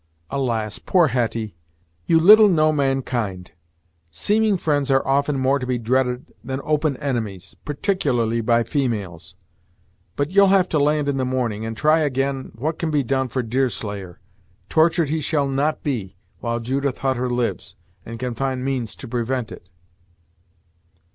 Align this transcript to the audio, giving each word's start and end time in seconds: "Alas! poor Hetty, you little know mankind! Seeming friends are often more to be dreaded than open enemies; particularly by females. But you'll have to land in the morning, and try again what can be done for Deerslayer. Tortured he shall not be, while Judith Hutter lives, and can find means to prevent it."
"Alas! 0.31 0.79
poor 0.79 1.09
Hetty, 1.09 1.55
you 2.07 2.19
little 2.19 2.49
know 2.49 2.71
mankind! 2.71 3.51
Seeming 4.09 4.57
friends 4.57 4.89
are 4.89 5.05
often 5.07 5.37
more 5.37 5.59
to 5.59 5.67
be 5.67 5.77
dreaded 5.77 6.33
than 6.43 6.59
open 6.63 6.97
enemies; 6.97 7.55
particularly 7.65 8.41
by 8.41 8.63
females. 8.63 9.35
But 10.15 10.31
you'll 10.31 10.47
have 10.47 10.67
to 10.69 10.79
land 10.79 11.07
in 11.07 11.17
the 11.17 11.23
morning, 11.23 11.67
and 11.67 11.77
try 11.77 11.99
again 11.99 12.51
what 12.55 12.79
can 12.79 12.89
be 12.89 13.03
done 13.03 13.27
for 13.27 13.43
Deerslayer. 13.43 14.19
Tortured 14.69 15.09
he 15.11 15.21
shall 15.21 15.47
not 15.47 15.83
be, 15.83 16.15
while 16.39 16.59
Judith 16.59 16.97
Hutter 17.05 17.29
lives, 17.29 17.75
and 18.03 18.17
can 18.17 18.33
find 18.33 18.65
means 18.65 18.95
to 18.95 19.07
prevent 19.07 19.51
it." 19.51 19.69